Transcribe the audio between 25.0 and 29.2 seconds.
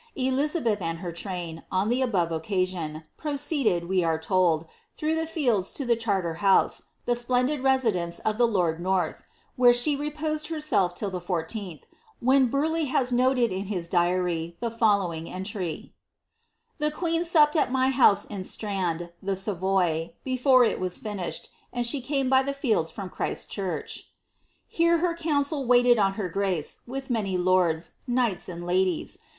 council waited on her giMt^ with many lords, knights, and ladies.